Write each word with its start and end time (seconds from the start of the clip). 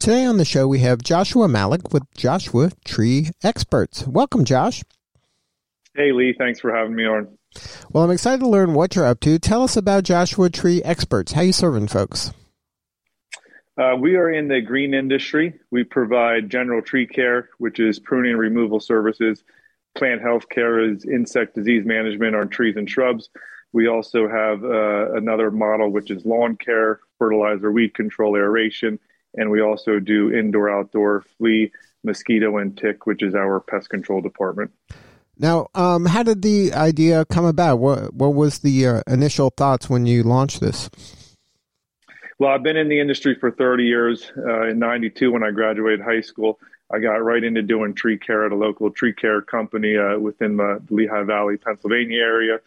Today 0.00 0.24
on 0.24 0.36
the 0.36 0.44
show, 0.44 0.66
we 0.66 0.80
have 0.80 1.02
Joshua 1.02 1.48
Malik 1.48 1.92
with 1.92 2.02
Joshua 2.16 2.70
Tree 2.84 3.30
Experts. 3.42 4.06
Welcome, 4.06 4.44
Josh. 4.44 4.82
Hey, 5.94 6.12
Lee. 6.12 6.34
Thanks 6.36 6.60
for 6.60 6.74
having 6.74 6.94
me 6.94 7.06
on. 7.06 7.38
Well, 7.92 8.04
I'm 8.04 8.10
excited 8.10 8.40
to 8.40 8.48
learn 8.48 8.74
what 8.74 8.96
you're 8.96 9.06
up 9.06 9.20
to. 9.20 9.38
Tell 9.38 9.62
us 9.62 9.76
about 9.76 10.04
Joshua 10.04 10.50
Tree 10.50 10.82
Experts. 10.82 11.32
How 11.32 11.42
you 11.42 11.52
serving 11.52 11.88
folks? 11.88 12.32
Uh, 13.78 13.96
we 13.98 14.16
are 14.16 14.30
in 14.30 14.48
the 14.48 14.60
green 14.60 14.94
industry. 14.94 15.54
We 15.70 15.84
provide 15.84 16.50
general 16.50 16.82
tree 16.82 17.06
care, 17.06 17.48
which 17.58 17.80
is 17.80 17.98
pruning 17.98 18.32
and 18.32 18.40
removal 18.40 18.80
services. 18.80 19.44
Plant 19.94 20.22
health 20.22 20.48
care 20.48 20.80
is 20.80 21.04
insect 21.04 21.54
disease 21.54 21.84
management 21.84 22.34
on 22.34 22.48
trees 22.48 22.76
and 22.76 22.88
shrubs. 22.88 23.30
We 23.72 23.88
also 23.88 24.28
have 24.28 24.62
uh, 24.62 25.14
another 25.14 25.50
model, 25.50 25.90
which 25.90 26.10
is 26.10 26.26
lawn 26.26 26.56
care, 26.56 27.00
fertilizer, 27.18 27.70
weed 27.72 27.94
control, 27.94 28.36
aeration, 28.36 28.98
and 29.34 29.50
we 29.50 29.60
also 29.60 29.98
do 29.98 30.32
indoor 30.32 30.70
outdoor 30.70 31.24
flea, 31.38 31.72
mosquito, 32.04 32.58
and 32.58 32.76
tick, 32.76 33.06
which 33.06 33.22
is 33.22 33.34
our 33.34 33.60
pest 33.60 33.88
control 33.88 34.20
department. 34.20 34.70
Now, 35.38 35.68
um, 35.74 36.06
how 36.06 36.22
did 36.22 36.42
the 36.42 36.72
idea 36.74 37.24
come 37.24 37.44
about? 37.44 37.78
What 37.78 38.14
what 38.14 38.34
was 38.34 38.60
the 38.60 38.86
uh, 38.86 39.02
initial 39.06 39.50
thoughts 39.50 39.88
when 39.88 40.06
you 40.06 40.22
launched 40.22 40.60
this? 40.60 40.90
Well, 42.38 42.50
I've 42.50 42.62
been 42.62 42.76
in 42.76 42.88
the 42.88 43.00
industry 43.00 43.36
for 43.38 43.50
30 43.50 43.84
years. 43.84 44.32
Uh, 44.36 44.68
in 44.68 44.78
92, 44.78 45.30
when 45.30 45.44
I 45.44 45.52
graduated 45.52 46.00
high 46.00 46.22
school, 46.22 46.58
I 46.92 46.98
got 46.98 47.22
right 47.22 47.42
into 47.42 47.62
doing 47.62 47.94
tree 47.94 48.18
care 48.18 48.44
at 48.44 48.52
a 48.52 48.56
local 48.56 48.90
tree 48.90 49.12
care 49.12 49.40
company 49.40 49.96
uh, 49.96 50.18
within 50.18 50.56
the 50.56 50.82
Lehigh 50.90 51.22
Valley, 51.22 51.56
Pennsylvania 51.56 52.20
area 52.20 52.58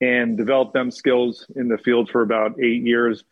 and 0.00 0.36
developed 0.36 0.74
them 0.74 0.90
skills 0.90 1.46
in 1.56 1.68
the 1.68 1.78
field 1.78 2.10
for 2.10 2.22
about 2.22 2.60
eight 2.60 2.82
years. 2.82 3.24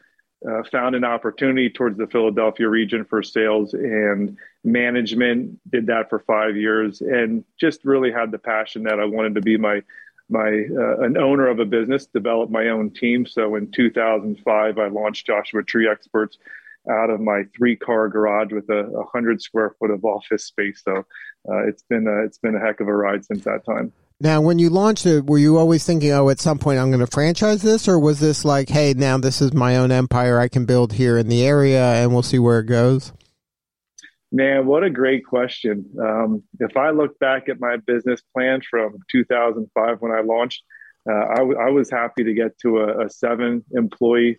Uh, 0.47 0.63
found 0.71 0.95
an 0.95 1.03
opportunity 1.03 1.71
towards 1.71 1.97
the 1.97 2.07
Philadelphia 2.07 2.69
region 2.69 3.07
for 3.07 3.23
sales 3.23 3.73
and 3.73 4.37
management. 4.65 5.59
Did 5.71 5.87
that 5.87 6.11
for 6.11 6.19
five 6.21 6.57
years, 6.57 7.01
and 7.01 7.43
just 7.59 7.87
really 7.87 8.13
had 8.13 8.31
the 8.31 8.39
passion 8.39 8.83
that 8.83 9.01
I 9.01 9.07
wanted 9.07 9.35
to 9.37 9.41
be 9.41 9.57
my 9.57 9.83
my 10.29 10.65
uh, 10.77 10.99
an 11.01 11.17
owner 11.17 11.49
of 11.49 11.59
a 11.59 11.65
business, 11.65 12.07
develop 12.07 12.51
my 12.51 12.69
own 12.69 12.91
team. 12.91 13.25
So 13.27 13.55
in 13.55 13.71
2005, 13.71 14.79
I 14.79 14.89
launched 14.89 15.27
Joshua 15.27 15.63
Tree 15.63 15.89
Experts 15.89 16.37
out 16.91 17.11
of 17.11 17.21
my 17.21 17.45
three 17.57 17.77
car 17.77 18.09
garage 18.09 18.53
with 18.53 18.69
a, 18.71 18.87
a 18.91 19.05
hundred 19.07 19.41
square 19.41 19.75
foot 19.79 19.91
of 19.91 20.05
office 20.05 20.45
space. 20.45 20.83
So 20.85 20.99
uh, 21.49 21.67
it's 21.67 21.83
been 21.83 22.07
a, 22.07 22.25
it's 22.25 22.39
been 22.39 22.55
a 22.55 22.61
heck 22.61 22.81
of 22.81 22.89
a 22.89 22.95
ride 22.95 23.25
since 23.25 23.45
that 23.45 23.65
time. 23.65 23.93
Now, 24.19 24.41
when 24.41 24.59
you 24.59 24.71
launched 24.71 25.05
it, 25.05 25.27
were 25.27 25.37
you 25.37 25.59
always 25.59 25.85
thinking, 25.85 26.11
oh, 26.11 26.31
at 26.31 26.41
some 26.41 26.59
point 26.59 26.79
I'm 26.79 26.91
going 26.91 27.05
to 27.05 27.07
franchise 27.07 27.61
this? 27.61 27.87
Or 27.87 27.99
was 27.99 28.19
this 28.19 28.47
like, 28.47 28.71
hey, 28.71 28.95
now 28.97 29.19
this 29.19 29.43
is 29.43 29.53
my 29.53 29.77
own 29.77 29.93
empire 29.93 30.39
I 30.39 30.49
can 30.49 30.65
build 30.65 30.95
here 30.95 31.19
in 31.19 31.29
the 31.29 31.45
area 31.45 31.85
and 31.95 32.13
we'll 32.13 32.23
see 32.23 32.39
where 32.39 32.61
it 32.61 32.67
goes? 32.67 33.13
Man, 34.33 34.67
what 34.67 34.83
a 34.83 34.91
great 34.91 35.25
question. 35.27 35.85
Um, 36.01 36.43
if 36.61 36.77
I 36.79 36.91
look 36.91 37.19
back 37.19 37.49
at 37.51 37.61
my 37.61 37.77
business 37.77 38.23
plan 38.35 38.63
from 38.69 38.97
2005 39.11 40.01
when 40.01 40.13
I 40.13 40.21
launched, 40.21 40.63
uh, 41.09 41.27
I, 41.33 41.37
w- 41.37 41.59
I 41.59 41.71
was 41.71 41.91
happy 41.91 42.25
to 42.25 42.33
get 42.33 42.59
to 42.61 42.79
a, 42.79 43.07
a 43.07 43.11
seven 43.11 43.65
employee 43.73 44.39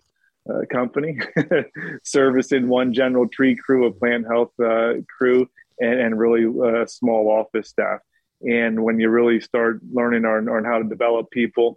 uh, 0.50 0.62
company, 0.70 1.18
servicing 2.02 2.68
one 2.68 2.92
general 2.92 3.28
tree 3.28 3.56
crew, 3.56 3.86
a 3.86 3.92
plant 3.92 4.26
health 4.26 4.52
uh, 4.62 4.94
crew, 5.08 5.48
and, 5.78 6.00
and 6.00 6.18
really 6.18 6.44
a 6.44 6.82
uh, 6.82 6.86
small 6.86 7.30
office 7.30 7.68
staff. 7.68 8.00
And 8.42 8.82
when 8.82 9.00
you 9.00 9.08
really 9.08 9.40
start 9.40 9.80
learning 9.92 10.24
on, 10.24 10.48
on 10.48 10.64
how 10.64 10.78
to 10.78 10.88
develop 10.88 11.30
people 11.30 11.76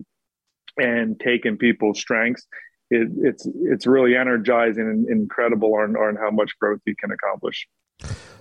and 0.77 1.19
taking 1.19 1.57
people's 1.57 1.99
strengths, 1.99 2.45
it, 2.91 3.07
it's 3.17 3.47
it's 3.63 3.87
really 3.87 4.15
energizing 4.15 4.83
and 4.83 5.09
incredible 5.09 5.73
on, 5.75 5.95
on 5.95 6.17
how 6.17 6.29
much 6.29 6.51
growth 6.59 6.81
you 6.85 6.95
can 6.95 7.11
accomplish. 7.11 7.67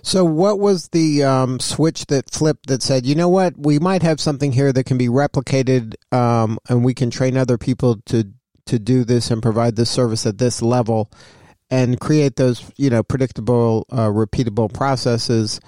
So, 0.03 0.25
what 0.25 0.59
was 0.59 0.89
the 0.89 1.23
um, 1.23 1.59
switch 1.59 2.05
that 2.07 2.31
flipped 2.31 2.67
that 2.67 2.81
said, 2.81 3.05
you 3.05 3.15
know 3.15 3.29
what, 3.29 3.53
we 3.57 3.79
might 3.79 4.01
have 4.01 4.19
something 4.19 4.51
here 4.51 4.73
that 4.73 4.85
can 4.85 4.97
be 4.97 5.07
replicated, 5.07 5.95
um, 6.11 6.57
and 6.67 6.83
we 6.83 6.93
can 6.93 7.11
train 7.11 7.37
other 7.37 7.57
people 7.57 8.01
to 8.07 8.25
to 8.65 8.77
do 8.79 9.03
this 9.03 9.31
and 9.31 9.41
provide 9.41 9.75
this 9.75 9.89
service 9.89 10.25
at 10.25 10.37
this 10.37 10.61
level, 10.61 11.11
and 11.69 11.99
create 11.99 12.35
those 12.35 12.69
you 12.77 12.89
know 12.89 13.03
predictable, 13.03 13.85
uh, 13.91 14.07
repeatable 14.07 14.73
processes. 14.73 15.59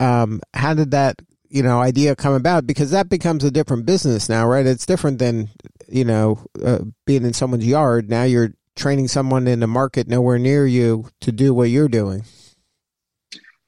Um, 0.00 0.40
how 0.54 0.74
did 0.74 0.90
that 0.90 1.22
you 1.48 1.62
know 1.62 1.80
idea 1.80 2.14
come 2.16 2.34
about 2.34 2.66
because 2.66 2.90
that 2.90 3.08
becomes 3.08 3.44
a 3.44 3.50
different 3.50 3.86
business 3.86 4.28
now 4.28 4.46
right? 4.46 4.66
It's 4.66 4.86
different 4.86 5.18
than 5.18 5.48
you 5.88 6.04
know 6.04 6.44
uh, 6.64 6.80
being 7.06 7.24
in 7.24 7.32
someone's 7.32 7.66
yard. 7.66 8.08
Now 8.10 8.24
you're 8.24 8.54
training 8.76 9.08
someone 9.08 9.48
in 9.48 9.62
a 9.62 9.66
market 9.66 10.06
nowhere 10.06 10.38
near 10.38 10.66
you 10.66 11.08
to 11.20 11.32
do 11.32 11.52
what 11.52 11.70
you're 11.70 11.88
doing. 11.88 12.24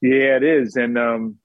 Yeah 0.00 0.36
it 0.36 0.44
is. 0.44 0.76
And 0.76 0.98
um 0.98 1.36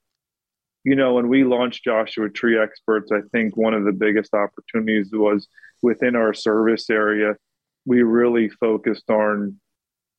you 0.83 0.95
know 0.95 1.15
when 1.15 1.29
we 1.29 1.43
launched 1.43 1.83
joshua 1.83 2.29
tree 2.29 2.59
experts 2.59 3.11
i 3.11 3.17
think 3.31 3.57
one 3.57 3.73
of 3.73 3.85
the 3.85 3.91
biggest 3.91 4.35
opportunities 4.35 5.09
was 5.11 5.47
within 5.85 6.15
our 6.15 6.33
service 6.33 6.89
area. 6.89 7.35
We 7.85 8.01
really 8.01 8.49
focused 8.49 9.09
on 9.09 9.59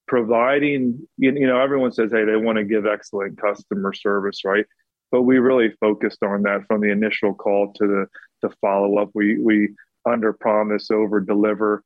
providing 0.07 1.07
you 1.19 1.47
know 1.47 1.61
everyone 1.61 1.91
says 1.91 2.13
hey 2.13 2.25
they 2.25 2.37
want 2.37 2.59
to 2.59 2.65
give 2.65 2.87
excellent 2.87 3.37
customer 3.41 3.93
service 3.93 4.43
right 4.45 4.65
but 5.11 5.23
we 5.23 5.39
really 5.39 5.73
focused 5.81 6.23
on 6.23 6.43
that 6.43 6.67
from 6.67 6.81
the 6.81 6.91
initial 6.91 7.35
call 7.35 7.73
to 7.75 7.87
the 7.87 8.07
the 8.43 8.55
follow 8.61 8.99
up. 8.99 9.11
We 9.15 9.39
we 9.39 9.71
under 10.05 10.33
promise, 10.33 10.91
over 10.91 11.21
deliver. 11.21 11.83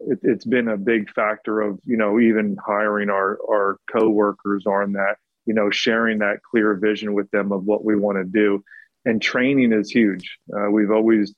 It, 0.00 0.18
has 0.22 0.44
been 0.44 0.68
a 0.68 0.76
big 0.76 1.10
factor 1.10 1.60
of 1.60 1.78
you 1.84 1.96
know 1.96 2.20
even 2.20 2.56
hiring 2.64 3.10
our 3.10 3.38
our 3.48 3.78
coworkers 3.90 4.66
on 4.66 4.92
that. 4.92 5.16
You 5.46 5.54
know, 5.54 5.70
sharing 5.70 6.18
that 6.18 6.42
clear 6.42 6.74
vision 6.74 7.14
with 7.14 7.30
them 7.30 7.52
of 7.52 7.64
what 7.64 7.84
we 7.84 7.96
want 7.96 8.18
to 8.18 8.24
do, 8.24 8.62
and 9.06 9.20
training 9.20 9.72
is 9.72 9.90
huge. 9.90 10.38
Uh, 10.54 10.70
we've 10.70 10.90
always 10.90 11.34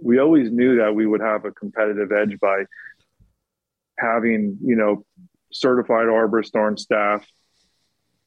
we 0.00 0.18
always 0.18 0.50
knew 0.50 0.76
that 0.76 0.94
we 0.94 1.06
would 1.06 1.20
have 1.20 1.44
a 1.44 1.50
competitive 1.50 2.12
edge 2.12 2.38
by 2.40 2.64
having 3.98 4.58
you 4.62 4.76
know 4.76 5.04
certified 5.52 6.06
arborist 6.06 6.54
on 6.54 6.76
staff 6.76 7.26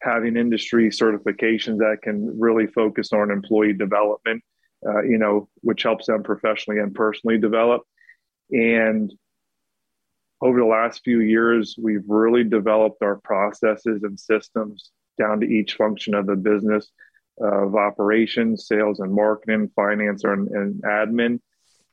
having 0.01 0.37
industry 0.37 0.89
certifications 0.89 1.77
that 1.77 1.97
can 2.03 2.39
really 2.39 2.67
focus 2.67 3.11
on 3.13 3.31
employee 3.31 3.73
development, 3.73 4.43
uh, 4.87 5.01
you 5.01 5.17
know, 5.17 5.49
which 5.61 5.83
helps 5.83 6.07
them 6.07 6.23
professionally 6.23 6.79
and 6.79 6.93
personally 6.93 7.37
develop. 7.37 7.81
And 8.51 9.11
over 10.41 10.59
the 10.59 10.65
last 10.65 11.01
few 11.03 11.21
years, 11.21 11.75
we've 11.81 12.03
really 12.07 12.43
developed 12.43 13.01
our 13.01 13.19
processes 13.23 14.03
and 14.03 14.19
systems 14.19 14.91
down 15.17 15.39
to 15.39 15.47
each 15.47 15.75
function 15.75 16.13
of 16.13 16.27
the 16.27 16.35
business 16.35 16.91
of 17.39 17.75
operations, 17.75 18.67
sales 18.67 18.99
and 18.99 19.13
marketing, 19.13 19.71
finance 19.75 20.23
and, 20.23 20.47
and 20.49 20.83
admin. 20.83 21.39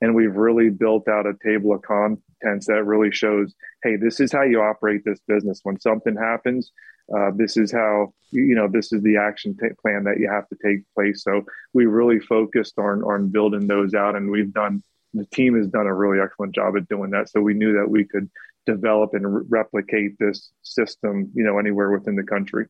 And 0.03 0.17
we've 0.17 0.35
really 0.35 0.69
built 0.69 1.07
out 1.07 1.27
a 1.27 1.35
table 1.45 1.73
of 1.73 1.83
contents 1.83 2.66
that 2.66 2.84
really 2.84 3.13
shows, 3.13 3.54
hey, 3.84 3.95
this 3.95 4.19
is 4.19 4.33
how 4.33 4.43
you 4.43 4.60
operate 4.60 5.03
this 5.04 5.21
business. 5.28 5.60
When 5.63 5.78
something 5.78 6.16
happens, 6.16 6.72
uh, 7.16 7.31
this 7.37 7.57
is 7.57 7.71
how 7.71 8.13
you 8.33 8.54
know 8.54 8.69
this 8.69 8.93
is 8.93 9.01
the 9.03 9.16
action 9.16 9.57
t- 9.57 9.69
plan 9.81 10.03
that 10.04 10.19
you 10.19 10.28
have 10.28 10.49
to 10.49 10.57
take 10.65 10.81
place. 10.95 11.22
So 11.22 11.45
we 11.72 11.87
really 11.87 12.19
focused 12.19 12.78
on 12.78 13.04
on 13.04 13.28
building 13.28 13.69
those 13.69 13.95
out 13.95 14.16
and 14.16 14.28
we've 14.28 14.53
done 14.53 14.83
the 15.15 15.27
team 15.27 15.57
has 15.57 15.69
done 15.69 15.87
a 15.87 15.95
really 15.95 16.21
excellent 16.21 16.55
job 16.55 16.77
at 16.77 16.89
doing 16.89 17.10
that. 17.10 17.28
So 17.28 17.41
we 17.41 17.55
knew 17.55 17.75
that 17.75 17.89
we 17.89 18.05
could 18.05 18.28
develop 18.66 19.15
and 19.15 19.34
re- 19.34 19.45
replicate 19.48 20.19
this 20.19 20.51
system 20.63 21.31
you 21.34 21.45
know 21.45 21.59
anywhere 21.59 21.91
within 21.91 22.16
the 22.16 22.22
country 22.22 22.66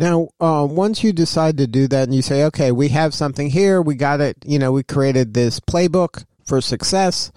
now 0.00 0.28
uh, 0.40 0.66
once 0.68 1.04
you 1.04 1.12
decide 1.12 1.56
to 1.58 1.66
do 1.66 1.86
that 1.86 2.04
and 2.04 2.14
you 2.14 2.22
say 2.22 2.42
okay 2.42 2.72
we 2.72 2.88
have 2.88 3.14
something 3.14 3.50
here 3.50 3.80
we 3.80 3.94
got 3.94 4.20
it 4.20 4.36
you 4.44 4.58
know 4.58 4.72
we 4.72 4.82
created 4.82 5.34
this 5.34 5.60
playbook 5.60 6.24
for 6.44 6.60
success 6.60 7.30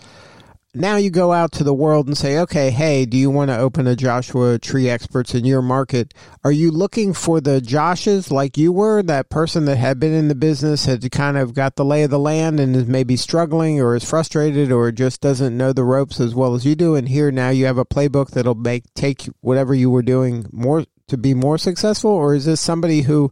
now 0.76 0.96
you 0.96 1.12
go 1.12 1.32
out 1.32 1.52
to 1.52 1.64
the 1.64 1.74
world 1.74 2.08
and 2.08 2.18
say, 2.18 2.40
okay, 2.40 2.72
hey, 2.72 3.06
do 3.06 3.16
you 3.16 3.30
want 3.30 3.52
to 3.52 3.58
open 3.58 3.86
a 3.86 3.96
Joshua 3.96 4.58
Tree 4.58 4.90
Experts 4.90 5.36
in 5.36 5.46
your 5.46 5.62
market? 5.62 6.16
Are 6.44 6.52
you 6.52 6.72
looking 6.72 7.14
for 7.14 7.40
the 7.40 7.62
Joshes 7.62 8.32
like 8.32 8.58
you 8.58 8.72
were, 8.72 9.04
that 9.04 9.30
person 9.30 9.66
that 9.66 9.76
had 9.76 10.00
been 10.00 10.14
in 10.14 10.30
the 10.30 10.36
business, 10.36 10.86
had 10.86 11.10
kind 11.12 11.38
of 11.38 11.54
got 11.54 11.76
the 11.76 11.86
lay 11.86 12.02
of 12.02 12.10
the 12.10 12.18
land 12.18 12.60
and 12.60 12.76
is 12.76 12.88
maybe 12.88 13.16
struggling 13.16 13.80
or 13.80 13.96
is 13.96 14.04
frustrated 14.04 14.72
or 14.72 14.92
just 14.92 15.22
doesn't 15.22 15.56
know 15.56 15.74
the 15.74 15.84
ropes 15.84 16.20
as 16.20 16.34
well 16.34 16.56
as 16.56 16.66
you 16.66 16.74
do? 16.74 16.96
And 16.96 17.08
here 17.08 17.32
now 17.32 17.50
you 17.50 17.68
have 17.68 17.78
a 17.78 17.86
playbook 17.86 18.32
that'll 18.32 18.56
make 18.56 18.92
take 18.96 19.30
whatever 19.42 19.76
you 19.76 19.92
were 19.92 20.02
doing 20.02 20.48
more 20.52 20.86
to 21.14 21.18
be 21.18 21.34
more 21.34 21.58
successful, 21.58 22.12
or 22.12 22.34
is 22.36 22.46
this 22.46 22.60
somebody 22.60 23.02
who 23.02 23.32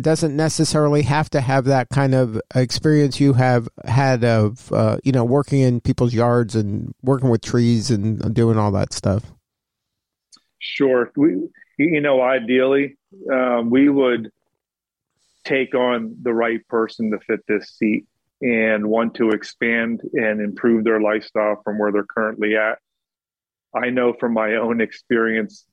doesn't 0.00 0.36
necessarily 0.36 1.02
have 1.02 1.28
to 1.30 1.40
have 1.40 1.64
that 1.64 1.88
kind 1.88 2.14
of 2.14 2.40
experience 2.54 3.18
you 3.18 3.32
have 3.32 3.68
had 3.84 4.24
of 4.24 4.72
uh, 4.72 4.98
you 5.02 5.12
know 5.12 5.24
working 5.24 5.60
in 5.60 5.80
people's 5.80 6.14
yards 6.14 6.54
and 6.54 6.94
working 7.02 7.30
with 7.30 7.40
trees 7.40 7.90
and 7.90 8.34
doing 8.34 8.58
all 8.58 8.70
that 8.70 8.92
stuff? 8.92 9.24
Sure. 10.58 11.10
We 11.16 11.48
you 11.78 12.00
know 12.00 12.22
ideally 12.22 12.96
um, 13.32 13.70
we 13.70 13.88
would 13.88 14.30
take 15.44 15.74
on 15.74 16.16
the 16.22 16.32
right 16.32 16.66
person 16.68 17.10
to 17.10 17.18
fit 17.18 17.40
this 17.48 17.70
seat 17.70 18.06
and 18.40 18.86
want 18.86 19.14
to 19.14 19.30
expand 19.30 20.00
and 20.12 20.40
improve 20.40 20.84
their 20.84 21.00
lifestyle 21.00 21.60
from 21.64 21.78
where 21.78 21.92
they're 21.92 22.04
currently 22.04 22.56
at. 22.56 22.78
I 23.74 23.90
know 23.90 24.12
from 24.18 24.34
my 24.34 24.54
own 24.54 24.80
experience 24.80 25.66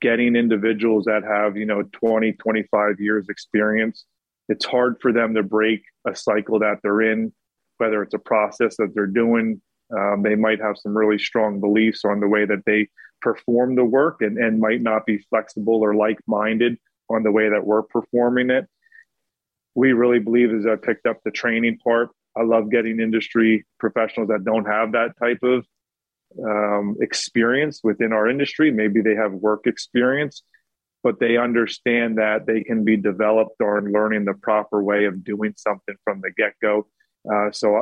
getting 0.00 0.36
individuals 0.36 1.04
that 1.04 1.22
have, 1.24 1.56
you 1.56 1.66
know, 1.66 1.82
20, 1.92 2.32
25 2.32 3.00
years 3.00 3.26
experience, 3.28 4.04
it's 4.48 4.64
hard 4.64 4.96
for 5.00 5.12
them 5.12 5.34
to 5.34 5.42
break 5.42 5.82
a 6.06 6.14
cycle 6.14 6.58
that 6.60 6.78
they're 6.82 7.02
in, 7.02 7.32
whether 7.78 8.02
it's 8.02 8.14
a 8.14 8.18
process 8.18 8.76
that 8.76 8.94
they're 8.94 9.06
doing. 9.06 9.60
Um, 9.96 10.22
they 10.22 10.34
might 10.34 10.60
have 10.60 10.76
some 10.78 10.96
really 10.96 11.18
strong 11.18 11.60
beliefs 11.60 12.04
on 12.04 12.20
the 12.20 12.28
way 12.28 12.44
that 12.44 12.64
they 12.66 12.88
perform 13.20 13.74
the 13.74 13.84
work 13.84 14.20
and, 14.20 14.38
and 14.38 14.60
might 14.60 14.82
not 14.82 15.06
be 15.06 15.18
flexible 15.30 15.80
or 15.82 15.94
like 15.94 16.18
minded 16.26 16.78
on 17.08 17.22
the 17.22 17.30
way 17.30 17.48
that 17.48 17.64
we're 17.64 17.82
performing 17.82 18.50
it. 18.50 18.66
We 19.74 19.92
really 19.92 20.18
believe 20.18 20.52
as 20.52 20.66
I 20.66 20.76
picked 20.76 21.06
up 21.06 21.18
the 21.24 21.30
training 21.30 21.78
part, 21.78 22.10
I 22.36 22.42
love 22.42 22.70
getting 22.70 23.00
industry 23.00 23.64
professionals 23.78 24.28
that 24.28 24.44
don't 24.44 24.66
have 24.66 24.92
that 24.92 25.12
type 25.18 25.38
of 25.42 25.64
um, 26.44 26.96
experience 27.00 27.80
within 27.82 28.12
our 28.12 28.28
industry. 28.28 28.70
Maybe 28.70 29.00
they 29.00 29.14
have 29.14 29.32
work 29.32 29.66
experience, 29.66 30.42
but 31.02 31.20
they 31.20 31.36
understand 31.36 32.18
that 32.18 32.46
they 32.46 32.62
can 32.62 32.84
be 32.84 32.96
developed 32.96 33.60
on 33.60 33.92
learning 33.92 34.24
the 34.24 34.34
proper 34.34 34.82
way 34.82 35.04
of 35.04 35.24
doing 35.24 35.54
something 35.56 35.94
from 36.04 36.20
the 36.20 36.30
get 36.36 36.54
go. 36.60 36.86
Uh, 37.30 37.50
so 37.50 37.76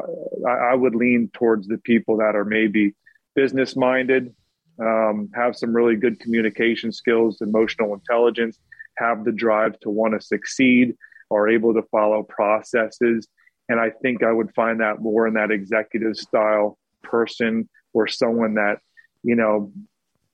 I, 0.46 0.72
I, 0.72 0.74
would 0.74 0.94
lean 0.94 1.30
towards 1.34 1.68
the 1.68 1.76
people 1.76 2.16
that 2.18 2.34
are 2.34 2.46
maybe 2.46 2.94
business 3.34 3.76
minded, 3.76 4.34
um, 4.80 5.28
have 5.34 5.54
some 5.54 5.74
really 5.74 5.96
good 5.96 6.18
communication 6.18 6.92
skills, 6.92 7.42
emotional 7.42 7.92
intelligence, 7.92 8.58
have 8.96 9.24
the 9.24 9.32
drive 9.32 9.78
to 9.80 9.90
want 9.90 10.14
to 10.14 10.26
succeed, 10.26 10.94
are 11.30 11.48
able 11.48 11.74
to 11.74 11.82
follow 11.90 12.22
processes. 12.22 13.28
And 13.68 13.78
I 13.78 13.90
think 13.90 14.22
I 14.22 14.32
would 14.32 14.54
find 14.54 14.80
that 14.80 15.00
more 15.00 15.26
in 15.26 15.34
that 15.34 15.50
executive 15.50 16.16
style 16.16 16.78
person 17.02 17.68
or 17.94 18.06
someone 18.06 18.54
that 18.54 18.80
you 19.22 19.34
know 19.34 19.72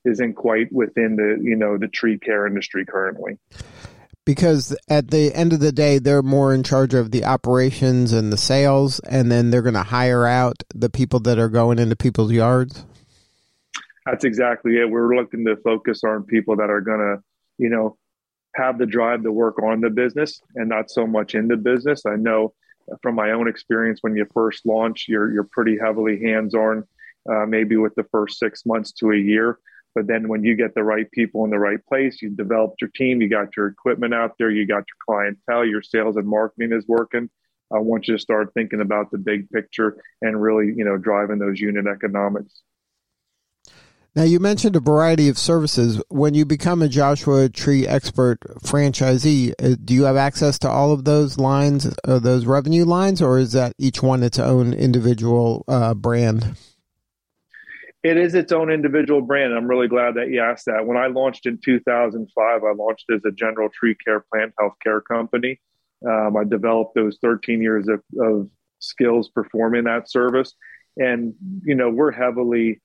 isn't 0.03 0.33
quite 0.33 0.71
within 0.71 1.15
the 1.15 1.39
you 1.41 1.55
know 1.55 1.77
the 1.77 1.87
tree 1.87 2.17
care 2.17 2.45
industry 2.45 2.85
currently. 2.85 3.37
Because 4.25 4.75
at 4.87 5.09
the 5.09 5.33
end 5.33 5.53
of 5.53 5.59
the 5.59 5.71
day 5.71 5.97
they're 5.97 6.21
more 6.21 6.53
in 6.53 6.63
charge 6.63 6.93
of 6.93 7.11
the 7.11 7.25
operations 7.25 8.13
and 8.13 8.31
the 8.31 8.37
sales 8.37 8.99
and 8.99 9.31
then 9.31 9.49
they're 9.49 9.63
going 9.63 9.73
to 9.73 9.83
hire 9.83 10.27
out 10.27 10.63
the 10.75 10.89
people 10.89 11.19
that 11.21 11.39
are 11.39 11.49
going 11.49 11.79
into 11.79 11.95
people's 11.95 12.31
yards? 12.31 12.85
That's 14.05 14.23
exactly 14.23 14.77
it. 14.77 14.89
We're 14.89 15.15
looking 15.15 15.45
to 15.45 15.55
focus 15.57 16.03
on 16.03 16.23
people 16.23 16.55
that 16.57 16.69
are 16.69 16.81
going 16.81 16.99
to 16.99 17.23
you 17.57 17.69
know 17.69 17.97
have 18.55 18.77
the 18.77 18.85
drive 18.85 19.23
to 19.23 19.31
work 19.31 19.61
on 19.63 19.81
the 19.81 19.89
business 19.89 20.41
and 20.55 20.67
not 20.67 20.91
so 20.91 21.07
much 21.07 21.35
in 21.35 21.47
the 21.47 21.57
business. 21.57 22.05
I 22.05 22.15
know 22.15 22.53
from 23.01 23.15
my 23.15 23.31
own 23.31 23.47
experience 23.47 23.99
when 24.01 24.15
you 24.15 24.25
first 24.33 24.65
launch 24.65 25.05
you're 25.07 25.31
you're 25.31 25.47
pretty 25.51 25.77
heavily 25.77 26.19
hands 26.19 26.53
on 26.55 26.83
uh, 27.29 27.45
maybe 27.45 27.77
with 27.77 27.95
the 27.95 28.05
first 28.11 28.39
six 28.39 28.65
months 28.65 28.91
to 28.93 29.11
a 29.11 29.17
year. 29.17 29.59
But 29.93 30.07
then 30.07 30.29
when 30.29 30.43
you 30.43 30.55
get 30.55 30.73
the 30.73 30.83
right 30.83 31.09
people 31.11 31.43
in 31.43 31.51
the 31.51 31.59
right 31.59 31.85
place, 31.85 32.21
you 32.21 32.29
developed 32.29 32.81
your 32.81 32.91
team, 32.95 33.21
you 33.21 33.29
got 33.29 33.57
your 33.57 33.67
equipment 33.67 34.13
out 34.13 34.35
there, 34.37 34.49
you 34.49 34.65
got 34.65 34.85
your 34.87 34.97
clientele, 35.05 35.65
your 35.65 35.81
sales 35.81 36.15
and 36.15 36.27
marketing 36.27 36.71
is 36.71 36.87
working. 36.87 37.29
I 37.73 37.79
want 37.79 38.07
you 38.07 38.15
to 38.15 38.21
start 38.21 38.53
thinking 38.53 38.81
about 38.81 39.11
the 39.11 39.17
big 39.17 39.49
picture 39.49 40.01
and 40.21 40.41
really, 40.41 40.73
you 40.75 40.85
know, 40.85 40.97
driving 40.97 41.39
those 41.39 41.59
unit 41.59 41.87
economics. 41.87 42.61
Now, 44.13 44.23
you 44.23 44.41
mentioned 44.41 44.75
a 44.75 44.81
variety 44.81 45.29
of 45.29 45.37
services. 45.37 46.01
When 46.09 46.33
you 46.33 46.43
become 46.43 46.81
a 46.81 46.89
Joshua 46.89 47.47
Tree 47.47 47.87
Expert 47.87 48.41
franchisee, 48.61 49.53
uh, 49.57 49.77
do 49.81 49.93
you 49.93 50.03
have 50.03 50.17
access 50.17 50.59
to 50.59 50.69
all 50.69 50.91
of 50.91 51.05
those 51.05 51.37
lines, 51.37 51.93
uh, 52.03 52.19
those 52.19 52.45
revenue 52.45 52.83
lines, 52.83 53.21
or 53.21 53.39
is 53.39 53.53
that 53.53 53.73
each 53.77 54.03
one 54.03 54.21
its 54.21 54.37
own 54.37 54.73
individual 54.73 55.63
uh, 55.69 55.93
brand? 55.93 56.57
It 58.03 58.17
is 58.17 58.33
its 58.33 58.51
own 58.51 58.71
individual 58.71 59.21
brand. 59.21 59.53
I'm 59.53 59.67
really 59.67 59.87
glad 59.87 60.15
that 60.15 60.29
you 60.29 60.41
asked 60.41 60.65
that. 60.65 60.85
When 60.85 60.97
I 60.97 61.07
launched 61.07 61.45
in 61.45 61.59
2005, 61.63 62.63
I 62.63 62.71
launched 62.73 63.05
as 63.13 63.21
a 63.25 63.31
general 63.31 63.69
tree 63.69 63.95
care 63.95 64.25
plant 64.31 64.53
healthcare 64.59 65.01
company. 65.03 65.59
Um, 66.07 66.35
I 66.35 66.43
developed 66.43 66.95
those 66.95 67.19
13 67.21 67.61
years 67.61 67.87
of, 67.87 68.01
of 68.19 68.49
skills 68.79 69.29
performing 69.29 69.83
that 69.83 70.09
service. 70.09 70.55
And, 70.97 71.35
you 71.63 71.75
know, 71.75 71.89
we're 71.89 72.11
heavily 72.11 72.81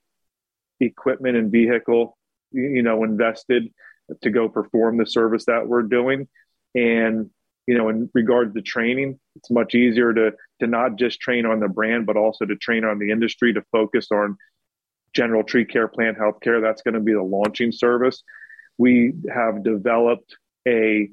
equipment 0.81 1.37
and 1.37 1.51
vehicle, 1.51 2.19
you 2.53 2.83
know, 2.83 3.03
invested 3.03 3.73
to 4.23 4.31
go 4.31 4.51
perform 4.51 4.99
the 4.99 5.07
service 5.07 5.47
that 5.47 5.67
we're 5.67 5.83
doing. 5.83 6.29
And, 6.75 7.31
you 7.67 7.77
know, 7.77 7.89
in 7.89 8.11
regard 8.13 8.55
to 8.55 8.61
training, 8.61 9.19
it's 9.35 9.51
much 9.51 9.75
easier 9.75 10.13
to, 10.13 10.33
to 10.61 10.67
not 10.67 10.97
just 10.97 11.21
train 11.21 11.47
on 11.47 11.59
the 11.59 11.69
brand, 11.69 12.05
but 12.05 12.19
also 12.19 12.45
to 12.45 12.55
train 12.57 12.85
on 12.85 12.99
the 12.99 13.11
industry 13.11 13.55
to 13.55 13.65
focus 13.73 14.09
on 14.13 14.37
General 15.17 15.43
Tree 15.43 15.65
Care 15.65 15.89
Plant 15.89 16.19
Healthcare. 16.19 16.61
That's 16.61 16.83
going 16.83 16.95
to 16.95 17.01
be 17.01 17.15
the 17.15 17.23
launching 17.23 17.73
service. 17.73 18.23
We 18.77 19.15
have 19.35 19.65
developed 19.65 20.37
a 20.69 21.09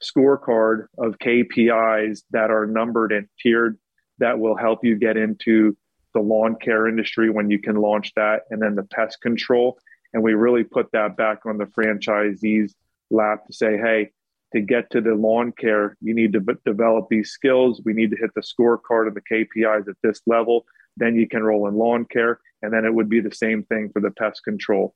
scorecard 0.00 0.86
of 0.96 1.18
KPIs 1.18 2.22
that 2.30 2.52
are 2.52 2.66
numbered 2.66 3.10
and 3.10 3.26
tiered 3.42 3.76
that 4.18 4.38
will 4.38 4.56
help 4.56 4.84
you 4.84 4.96
get 4.96 5.16
into 5.16 5.76
the 6.14 6.20
lawn 6.20 6.54
care 6.62 6.86
industry 6.86 7.28
when 7.28 7.50
you 7.50 7.58
can 7.58 7.74
launch 7.74 8.12
that, 8.14 8.42
and 8.50 8.62
then 8.62 8.76
the 8.76 8.84
pest 8.84 9.20
control. 9.20 9.78
And 10.12 10.22
we 10.22 10.34
really 10.34 10.64
put 10.64 10.92
that 10.92 11.16
back 11.16 11.44
on 11.44 11.58
the 11.58 11.66
franchisees' 11.66 12.74
lap 13.10 13.46
to 13.46 13.52
say, 13.52 13.76
hey, 13.78 14.10
to 14.52 14.60
get 14.60 14.90
to 14.90 15.00
the 15.00 15.14
lawn 15.14 15.52
care, 15.52 15.96
you 16.00 16.14
need 16.14 16.32
to 16.34 16.40
develop 16.64 17.06
these 17.10 17.30
skills. 17.30 17.80
We 17.84 17.94
need 17.94 18.10
to 18.10 18.16
hit 18.16 18.30
the 18.34 18.42
scorecard 18.42 19.08
of 19.08 19.14
the 19.14 19.22
KPIs 19.22 19.88
at 19.88 19.96
this 20.02 20.20
level. 20.26 20.66
Then 20.96 21.16
you 21.16 21.28
can 21.28 21.42
roll 21.42 21.66
in 21.68 21.74
lawn 21.74 22.04
care. 22.04 22.40
And 22.62 22.72
then 22.72 22.84
it 22.84 22.92
would 22.92 23.08
be 23.08 23.20
the 23.20 23.34
same 23.34 23.62
thing 23.64 23.90
for 23.90 24.00
the 24.00 24.10
pest 24.10 24.44
control. 24.44 24.94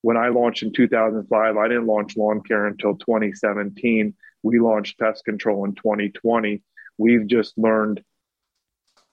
When 0.00 0.16
I 0.16 0.28
launched 0.28 0.62
in 0.62 0.72
2005, 0.72 1.56
I 1.56 1.68
didn't 1.68 1.86
launch 1.86 2.16
lawn 2.16 2.42
care 2.42 2.66
until 2.66 2.96
2017. 2.96 4.14
We 4.42 4.58
launched 4.58 4.98
pest 4.98 5.24
control 5.24 5.64
in 5.64 5.74
2020. 5.74 6.62
We've 6.98 7.26
just 7.26 7.56
learned 7.56 8.02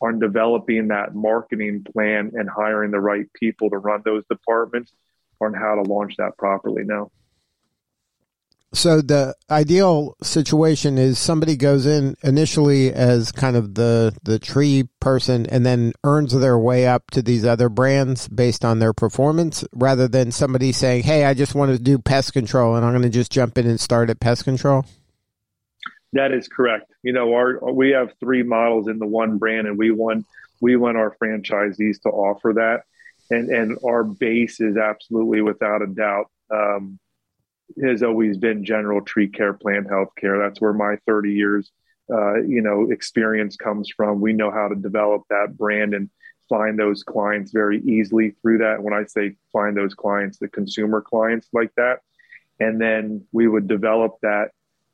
on 0.02 0.20
developing 0.20 0.88
that 0.88 1.14
marketing 1.14 1.84
plan 1.84 2.32
and 2.34 2.50
hiring 2.50 2.92
the 2.92 3.00
right 3.00 3.32
people 3.34 3.70
to 3.70 3.78
run 3.78 4.02
those 4.04 4.24
departments 4.30 4.92
on 5.42 5.54
how 5.54 5.76
to 5.76 5.82
launch 5.82 6.18
that 6.18 6.38
properly 6.38 6.84
now. 6.84 7.12
So 8.72 9.02
the 9.02 9.34
ideal 9.50 10.16
situation 10.22 11.00
is 11.00 11.18
somebody 11.18 11.56
goes 11.56 11.88
in 11.88 12.16
initially 12.24 12.94
as 12.94 13.32
kind 13.32 13.56
of 13.56 13.74
the 13.74 14.16
the 14.24 14.38
tree 14.38 14.88
person 15.00 15.48
and 15.48 15.66
then 15.66 15.94
earns 16.04 16.34
their 16.34 16.58
way 16.58 16.86
up 16.86 17.10
to 17.12 17.24
these 17.24 17.46
other 17.46 17.68
brands 17.68 18.28
based 18.28 18.64
on 18.64 18.78
their 18.78 18.94
performance 18.94 19.66
rather 19.74 20.08
than 20.08 20.32
somebody 20.32 20.72
saying, 20.72 21.04
"Hey, 21.04 21.26
I 21.26 21.34
just 21.34 21.56
want 21.56 21.72
to 21.72 21.80
do 21.80 21.98
pest 21.98 22.34
control 22.34 22.76
and 22.76 22.86
I'm 22.86 22.92
going 22.92 23.02
to 23.02 23.10
just 23.10 23.32
jump 23.32 23.58
in 23.58 23.66
and 23.66 23.80
start 23.80 24.12
at 24.12 24.20
pest 24.20 24.44
control." 24.44 24.86
That 26.14 26.32
is 26.32 26.48
correct. 26.48 26.92
You 27.02 27.14
know, 27.14 27.34
our 27.34 27.74
we 27.74 27.92
have 27.92 28.14
three 28.20 28.44
models 28.44 28.88
in 28.88 29.00
the 29.00 29.08
one 29.08 29.40
brand 29.40 29.68
and 29.68 29.80
we 29.80 29.90
want 29.90 30.28
we 30.62 30.76
want 30.76 30.98
our 30.98 31.16
franchisees 31.20 32.02
to 32.02 32.10
offer 32.10 32.54
that 32.54 32.84
and 33.32 33.50
and 33.50 33.78
our 33.84 34.04
base 34.04 34.60
is 34.60 34.78
absolutely 34.78 35.42
without 35.42 35.82
a 35.82 35.88
doubt 35.88 36.30
um, 36.52 37.00
has 37.84 38.04
always 38.04 38.38
been 38.38 38.66
general 38.66 39.02
tree 39.02 39.28
care 39.28 39.54
plant 39.54 39.88
healthcare. 39.88 40.40
That's 40.40 40.60
where 40.62 40.74
my 40.74 40.98
30 41.06 41.34
years, 41.34 41.72
uh, 42.12 42.42
you 42.42 42.62
know, 42.62 42.92
experience 42.92 43.56
comes 43.56 43.90
from. 43.96 44.22
We 44.22 44.34
know 44.34 44.52
how 44.52 44.68
to 44.68 44.76
develop 44.76 45.24
that 45.30 45.58
brand 45.58 45.94
and 45.94 46.10
find 46.48 46.78
those 46.78 47.04
clients 47.04 47.52
very 47.52 47.82
easily 47.82 48.36
through 48.42 48.60
that. 48.60 48.82
When 48.82 48.94
I 48.94 49.06
say 49.06 49.36
find 49.54 49.78
those 49.78 49.94
clients, 49.94 50.40
the 50.40 50.48
consumer 50.48 51.02
clients 51.02 51.48
like 51.54 51.74
that, 51.76 52.00
and 52.60 52.82
then 52.82 53.26
we 53.32 53.48
would 53.48 53.68
develop 53.68 54.18
that 54.22 54.50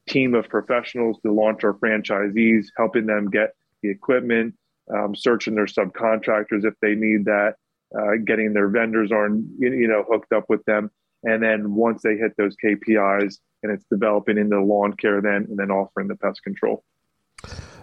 team 0.08 0.36
of 0.36 0.50
professionals 0.50 1.18
to 1.26 1.32
launch 1.32 1.64
our 1.64 1.74
franchisees, 1.74 2.68
helping 2.78 3.06
them 3.06 3.30
get 3.30 3.56
the 3.82 3.90
equipment, 3.90 4.54
um, 4.94 5.16
searching 5.16 5.56
their 5.56 5.66
subcontractors 5.66 6.64
if 6.64 6.76
they 6.82 6.94
need 6.94 7.26
that, 7.26 7.56
uh, 7.98 8.16
getting 8.24 8.54
their 8.54 8.68
vendors 8.68 9.12
on, 9.12 9.50
you 9.58 9.88
know, 9.88 10.04
hooked 10.08 10.32
up 10.32 10.46
with 10.48 10.64
them 10.66 10.92
and 11.26 11.44
then 11.44 11.74
once 11.74 12.02
they 12.02 12.16
hit 12.16 12.32
those 12.38 12.56
KPIs 12.64 13.40
and 13.64 13.72
it's 13.72 13.86
developing 13.92 14.38
into 14.38 14.62
lawn 14.62 14.94
care 14.94 15.22
then 15.22 15.48
and 15.50 15.58
then 15.58 15.72
offering 15.72 16.08
the 16.08 16.16
pest 16.16 16.42
control. 16.44 16.84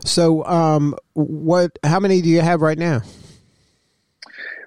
So 0.04 0.44
um 0.46 0.96
what 1.12 1.78
how 1.84 2.00
many 2.00 2.22
do 2.22 2.28
you 2.28 2.40
have 2.40 2.62
right 2.62 2.78
now? 2.78 3.02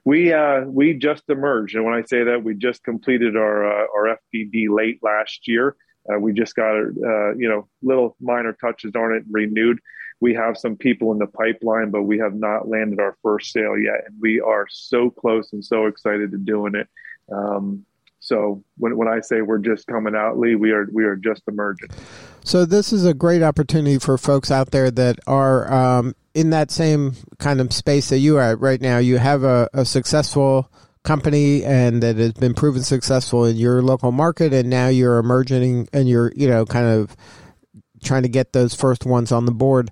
We 0.05 0.31
uh, 0.31 0.61
we 0.61 0.93
just 0.93 1.23
emerged, 1.29 1.75
and 1.75 1.83
when 1.83 1.95
I 1.95 2.03
say 2.03 2.25
that, 2.25 2.43
we 2.43 2.53
just 2.53 2.83
completed 2.83 3.35
our 3.35 3.65
uh, 3.65 3.87
our 3.97 4.19
FDD 4.33 4.69
late 4.69 4.99
last 5.01 5.47
year. 5.47 5.75
Uh, 6.07 6.19
we 6.19 6.31
just 6.31 6.55
got 6.55 6.75
uh, 6.75 7.33
you 7.35 7.49
know 7.49 7.67
little 7.81 8.15
minor 8.21 8.53
touches 8.53 8.91
on 8.95 9.15
it 9.15 9.23
renewed. 9.29 9.79
We 10.21 10.35
have 10.35 10.59
some 10.59 10.77
people 10.77 11.11
in 11.11 11.17
the 11.17 11.25
pipeline, 11.25 11.89
but 11.89 12.03
we 12.03 12.19
have 12.19 12.35
not 12.35 12.67
landed 12.67 12.99
our 12.99 13.17
first 13.23 13.51
sale 13.51 13.79
yet, 13.79 14.03
and 14.07 14.15
we 14.21 14.39
are 14.39 14.67
so 14.69 15.09
close 15.09 15.51
and 15.53 15.65
so 15.65 15.87
excited 15.87 16.31
to 16.31 16.37
doing 16.37 16.75
it. 16.75 16.87
Um, 17.33 17.83
so 18.25 18.63
when, 18.77 18.97
when 18.97 19.07
I 19.07 19.19
say 19.19 19.43
we're 19.43 19.59
just 19.59 19.85
coming 19.85 20.15
out, 20.15 20.39
Lee, 20.39 20.55
we 20.55 20.71
are 20.71 20.87
we 20.91 21.03
are 21.03 21.15
just 21.15 21.43
emerging. 21.47 21.89
So 22.43 22.65
this 22.65 22.91
is 22.91 23.05
a 23.05 23.13
great 23.13 23.43
opportunity 23.43 23.99
for 23.99 24.17
folks 24.17 24.49
out 24.49 24.71
there 24.71 24.89
that 24.89 25.19
are 25.27 25.71
um, 25.71 26.15
in 26.33 26.49
that 26.49 26.71
same 26.71 27.13
kind 27.37 27.61
of 27.61 27.71
space 27.71 28.09
that 28.09 28.17
you 28.17 28.37
are 28.37 28.53
at 28.53 28.59
right 28.59 28.81
now. 28.81 28.97
You 28.97 29.19
have 29.19 29.43
a, 29.43 29.69
a 29.75 29.85
successful 29.85 30.71
company 31.03 31.63
and 31.63 32.01
that 32.01 32.15
has 32.15 32.33
been 32.33 32.55
proven 32.55 32.81
successful 32.81 33.45
in 33.45 33.57
your 33.57 33.83
local 33.83 34.11
market, 34.11 34.53
and 34.53 34.71
now 34.71 34.87
you're 34.87 35.19
emerging 35.19 35.87
and 35.93 36.09
you're 36.09 36.33
you 36.35 36.47
know 36.47 36.65
kind 36.65 36.87
of 36.87 37.15
trying 38.03 38.23
to 38.23 38.29
get 38.29 38.53
those 38.53 38.73
first 38.73 39.05
ones 39.05 39.31
on 39.31 39.45
the 39.45 39.51
board. 39.51 39.91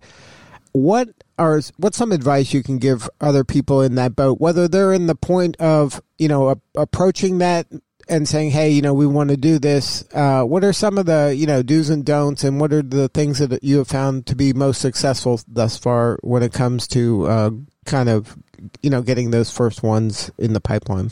What 0.71 1.09
are 1.37 1.61
what's 1.77 1.97
some 1.97 2.11
advice 2.11 2.51
you 2.51 2.63
can 2.63 2.79
give 2.79 3.07
other 3.21 3.43
people 3.43 3.83
in 3.83 3.93
that 3.93 4.15
boat, 4.15 4.41
whether 4.41 4.67
they're 4.67 4.91
in 4.91 5.05
the 5.05 5.13
point 5.13 5.55
of 5.57 6.01
you 6.17 6.27
know 6.27 6.49
a, 6.49 6.57
approaching 6.75 7.37
that 7.37 7.67
and 8.07 8.27
saying, 8.27 8.51
"Hey, 8.51 8.69
you 8.69 8.81
know, 8.81 8.93
we 8.93 9.07
want 9.07 9.29
to 9.29 9.37
do 9.37 9.59
this." 9.59 10.03
Uh, 10.13 10.43
what 10.43 10.63
are 10.63 10.73
some 10.73 10.97
of 10.97 11.05
the 11.05 11.33
you 11.35 11.45
know 11.45 11.63
do's 11.63 11.89
and 11.89 12.05
don'ts, 12.05 12.43
and 12.43 12.59
what 12.59 12.73
are 12.73 12.81
the 12.81 13.09
things 13.09 13.39
that 13.39 13.63
you 13.63 13.77
have 13.77 13.87
found 13.87 14.25
to 14.27 14.35
be 14.35 14.53
most 14.53 14.81
successful 14.81 15.39
thus 15.47 15.77
far 15.77 16.19
when 16.21 16.43
it 16.43 16.53
comes 16.53 16.87
to 16.89 17.27
uh, 17.27 17.51
kind 17.85 18.09
of 18.09 18.37
you 18.81 18.89
know 18.89 19.01
getting 19.01 19.31
those 19.31 19.51
first 19.51 19.83
ones 19.83 20.31
in 20.37 20.53
the 20.53 20.61
pipeline? 20.61 21.11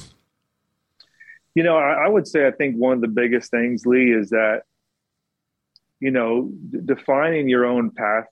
You 1.56 1.64
know, 1.64 1.78
I, 1.78 2.06
I 2.06 2.08
would 2.08 2.28
say 2.28 2.48
I 2.48 2.52
think 2.52 2.76
one 2.76 2.94
of 2.94 3.02
the 3.02 3.08
biggest 3.08 3.52
things, 3.52 3.86
Lee, 3.86 4.12
is 4.12 4.30
that 4.30 4.64
you 6.00 6.12
know 6.12 6.50
d- 6.70 6.80
defining 6.84 7.50
your 7.50 7.66
own 7.66 7.92
path 7.92 8.26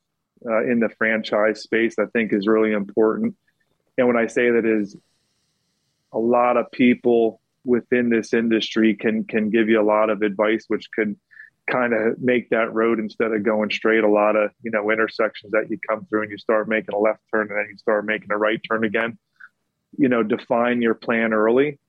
uh, 0.45 0.63
in 0.63 0.79
the 0.79 0.89
franchise 0.97 1.61
space. 1.61 1.95
I 1.99 2.05
think 2.07 2.33
is 2.33 2.47
really 2.47 2.73
important, 2.73 3.35
and 3.97 4.07
when 4.07 4.17
I 4.17 4.27
say 4.27 4.51
that 4.51 4.65
is 4.65 4.95
a 6.11 6.19
lot 6.19 6.57
of 6.57 6.71
people 6.71 7.38
within 7.65 8.09
this 8.09 8.33
industry 8.33 8.95
can 8.95 9.23
can 9.23 9.49
give 9.49 9.69
you 9.69 9.81
a 9.81 9.83
lot 9.83 10.09
of 10.09 10.21
advice, 10.21 10.65
which 10.67 10.89
could 10.91 11.15
kind 11.69 11.93
of 11.93 12.19
make 12.19 12.49
that 12.49 12.73
road 12.73 12.99
instead 12.99 13.31
of 13.31 13.43
going 13.43 13.69
straight. 13.69 14.03
A 14.03 14.09
lot 14.09 14.35
of 14.35 14.51
you 14.61 14.71
know 14.71 14.91
intersections 14.91 15.51
that 15.51 15.69
you 15.69 15.77
come 15.87 16.05
through 16.05 16.23
and 16.23 16.31
you 16.31 16.37
start 16.37 16.67
making 16.67 16.95
a 16.95 16.99
left 16.99 17.21
turn 17.33 17.47
and 17.49 17.57
then 17.57 17.67
you 17.69 17.77
start 17.77 18.05
making 18.05 18.31
a 18.31 18.37
right 18.37 18.59
turn 18.69 18.83
again. 18.83 19.17
You 19.97 20.09
know, 20.09 20.23
define 20.23 20.81
your 20.81 20.95
plan 20.95 21.33
early, 21.33 21.79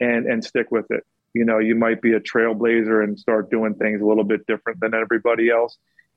and 0.00 0.26
and 0.26 0.44
stick 0.44 0.70
with 0.70 0.86
it. 0.90 1.04
You 1.34 1.44
know, 1.44 1.58
you 1.58 1.74
might 1.74 2.02
be 2.02 2.12
a 2.12 2.20
trailblazer 2.20 3.02
and 3.02 3.18
start 3.18 3.50
doing 3.50 3.74
things 3.74 4.02
a 4.02 4.06
little 4.06 4.24
bit 4.24 4.46
different 4.46 4.80
than 4.80 4.94
everybody 4.94 5.50
else, 5.50 5.76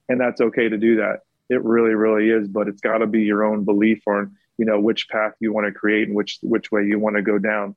and 0.09 0.19
that's 0.19 0.41
okay 0.41 0.67
to 0.67 0.77
do 0.77 0.97
that. 0.97 1.19
It 1.49 1.63
really, 1.63 1.93
really 1.93 2.29
is, 2.29 2.47
but 2.47 2.67
it's 2.67 2.81
got 2.81 2.97
to 2.97 3.07
be 3.07 3.21
your 3.21 3.45
own 3.45 3.63
belief 3.63 4.01
on 4.07 4.35
you 4.57 4.65
know 4.65 4.79
which 4.79 5.09
path 5.09 5.33
you 5.39 5.53
want 5.53 5.67
to 5.67 5.71
create 5.71 6.07
and 6.07 6.15
which 6.15 6.39
which 6.41 6.71
way 6.71 6.83
you 6.85 6.99
want 6.99 7.15
to 7.15 7.21
go 7.21 7.37
down 7.37 7.75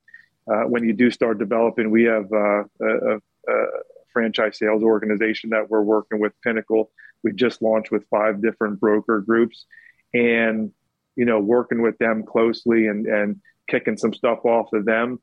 uh, 0.50 0.62
when 0.62 0.84
you 0.84 0.92
do 0.92 1.10
start 1.10 1.38
developing, 1.38 1.90
we 1.90 2.04
have 2.04 2.32
uh, 2.32 2.64
a, 2.80 3.16
a, 3.48 3.66
franchise 4.12 4.58
sales 4.58 4.82
organization 4.82 5.50
that 5.50 5.68
we're 5.68 5.82
working 5.82 6.18
with, 6.18 6.32
Pinnacle. 6.42 6.90
We 7.22 7.32
just 7.32 7.60
launched 7.60 7.90
with 7.90 8.06
five 8.08 8.40
different 8.40 8.80
broker 8.80 9.20
groups, 9.20 9.66
and 10.14 10.72
you 11.16 11.24
know, 11.24 11.40
working 11.40 11.82
with 11.82 11.98
them 11.98 12.24
closely 12.24 12.86
and 12.86 13.06
and 13.06 13.40
kicking 13.68 13.98
some 13.98 14.14
stuff 14.14 14.44
off 14.44 14.72
of 14.72 14.86
them, 14.86 15.20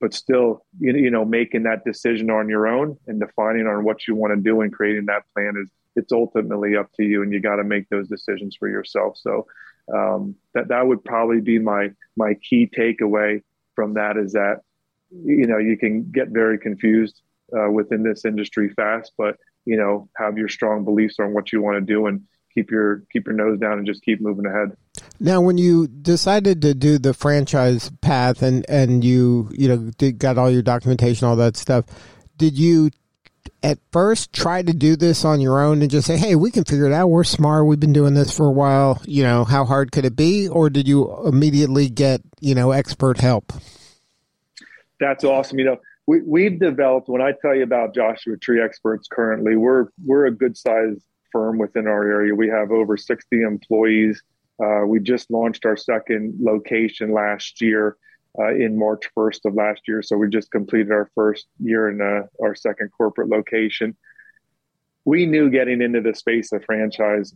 but 0.00 0.14
still, 0.14 0.64
you 0.78 0.94
you 0.94 1.10
know, 1.10 1.24
making 1.24 1.64
that 1.64 1.84
decision 1.84 2.30
on 2.30 2.48
your 2.48 2.68
own 2.68 2.96
and 3.08 3.18
defining 3.18 3.66
on 3.66 3.84
what 3.84 4.06
you 4.06 4.14
want 4.14 4.34
to 4.34 4.40
do 4.40 4.60
and 4.60 4.72
creating 4.72 5.06
that 5.06 5.24
plan 5.34 5.54
is 5.60 5.70
it's 5.96 6.12
ultimately 6.12 6.76
up 6.76 6.92
to 6.92 7.02
you, 7.02 7.22
and 7.22 7.32
you 7.32 7.40
got 7.40 7.56
to 7.56 7.64
make 7.64 7.88
those 7.88 8.08
decisions 8.08 8.56
for 8.56 8.68
yourself. 8.68 9.16
So. 9.18 9.46
Um, 9.92 10.36
that 10.54 10.68
that 10.68 10.86
would 10.86 11.02
probably 11.02 11.40
be 11.40 11.58
my 11.58 11.90
my 12.16 12.34
key 12.34 12.70
takeaway 12.72 13.42
from 13.74 13.94
that 13.94 14.16
is 14.16 14.32
that 14.32 14.60
you 15.10 15.46
know 15.46 15.58
you 15.58 15.76
can 15.76 16.10
get 16.10 16.28
very 16.28 16.58
confused 16.58 17.22
uh, 17.56 17.70
within 17.70 18.02
this 18.02 18.24
industry 18.24 18.70
fast, 18.70 19.12
but 19.18 19.36
you 19.64 19.76
know 19.76 20.08
have 20.16 20.38
your 20.38 20.48
strong 20.48 20.84
beliefs 20.84 21.16
on 21.20 21.34
what 21.34 21.52
you 21.52 21.62
want 21.62 21.76
to 21.76 21.80
do 21.80 22.06
and 22.06 22.22
keep 22.52 22.70
your 22.70 23.04
keep 23.12 23.26
your 23.26 23.34
nose 23.34 23.58
down 23.58 23.78
and 23.78 23.86
just 23.86 24.02
keep 24.02 24.20
moving 24.20 24.46
ahead. 24.46 24.76
Now, 25.18 25.40
when 25.40 25.58
you 25.58 25.86
decided 25.86 26.62
to 26.62 26.74
do 26.74 26.98
the 26.98 27.14
franchise 27.14 27.90
path 28.00 28.42
and 28.42 28.64
and 28.68 29.04
you 29.04 29.50
you 29.52 29.68
know 29.68 29.90
did, 29.98 30.18
got 30.18 30.38
all 30.38 30.50
your 30.50 30.62
documentation, 30.62 31.26
all 31.26 31.36
that 31.36 31.56
stuff, 31.56 31.84
did 32.36 32.58
you 32.58 32.90
at 33.62 33.78
first 33.92 34.32
try 34.32 34.62
to 34.62 34.72
do 34.72 34.96
this 34.96 35.24
on 35.24 35.40
your 35.40 35.60
own 35.60 35.82
and 35.82 35.90
just 35.90 36.06
say, 36.06 36.16
"Hey, 36.16 36.34
we 36.34 36.50
can 36.50 36.64
figure 36.64 36.86
it 36.86 36.92
out. 36.92 37.08
We're 37.08 37.24
smart. 37.24 37.66
We've 37.66 37.80
been 37.80 37.92
doing 37.92 38.14
this 38.14 38.34
for 38.34 38.46
a 38.46 38.52
while. 38.52 39.00
You 39.04 39.22
know, 39.22 39.44
how 39.44 39.64
hard 39.64 39.92
could 39.92 40.04
it 40.04 40.16
be?" 40.16 40.48
Or 40.48 40.70
did 40.70 40.88
you 40.88 41.14
immediately 41.26 41.88
get 41.88 42.22
you 42.40 42.54
know 42.54 42.70
expert 42.70 43.18
help? 43.18 43.52
That's 44.98 45.24
awesome. 45.24 45.58
You 45.58 45.64
know, 45.66 45.76
we 46.06 46.20
we've 46.22 46.58
developed. 46.58 47.08
When 47.08 47.22
I 47.22 47.32
tell 47.40 47.54
you 47.54 47.62
about 47.62 47.94
Joshua 47.94 48.36
Tree 48.36 48.62
Experts, 48.62 49.08
currently 49.08 49.56
we're 49.56 49.86
we're 50.04 50.26
a 50.26 50.32
good 50.32 50.56
sized 50.56 51.02
firm 51.32 51.58
within 51.58 51.86
our 51.86 52.04
area. 52.04 52.34
We 52.34 52.48
have 52.48 52.70
over 52.70 52.96
sixty 52.96 53.42
employees. 53.42 54.22
Uh, 54.62 54.84
we 54.86 55.00
just 55.00 55.30
launched 55.30 55.64
our 55.64 55.76
second 55.76 56.34
location 56.40 57.12
last 57.12 57.60
year 57.62 57.96
uh, 58.38 58.54
in 58.54 58.78
March 58.78 59.04
1st 59.16 59.40
of 59.46 59.54
last 59.54 59.82
year. 59.88 60.02
So 60.02 60.16
we 60.16 60.28
just 60.28 60.50
completed 60.50 60.92
our 60.92 61.10
first 61.14 61.46
year 61.58 61.88
in 61.88 62.00
uh, 62.00 62.26
our 62.42 62.54
second 62.54 62.90
corporate 62.96 63.28
location. 63.28 63.96
We 65.04 65.26
knew 65.26 65.50
getting 65.50 65.82
into 65.82 66.00
the 66.00 66.14
space 66.14 66.52
of 66.52 66.64
franchise, 66.64 67.34